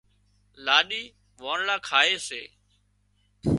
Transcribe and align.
لاڏي 0.65 1.03
وانۯا 1.43 1.77
کائي 1.89 2.15
سي 2.27 2.41